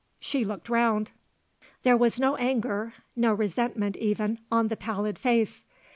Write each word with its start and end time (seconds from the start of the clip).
She 0.19 0.43
looked 0.43 0.67
round. 0.67 1.11
There 1.83 1.95
was 1.95 2.19
no 2.19 2.35
anger, 2.37 2.95
no 3.15 3.35
resentment, 3.35 3.95
even, 3.97 4.39
on 4.51 4.69
the 4.69 4.75
pallid 4.75 5.19
face. 5.19 5.63